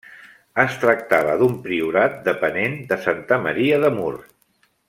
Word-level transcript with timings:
Es 0.63 0.77
tractava 0.83 1.35
d'un 1.41 1.53
priorat 1.67 2.17
depenent 2.31 2.75
de 2.93 3.01
Santa 3.07 3.41
Maria 3.47 3.81
de 3.85 3.97
Mur. 4.01 4.13